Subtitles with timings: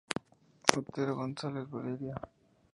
[0.77, 2.15] Otero González, Valeria.